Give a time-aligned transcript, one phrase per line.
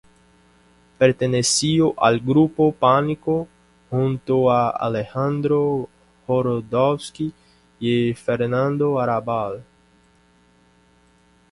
[0.97, 3.47] Perteneció al Grupo Pánico,
[3.91, 5.89] junto a Alejandro
[6.25, 7.31] Jodorowsky
[7.79, 9.63] y Fernando Arrabal.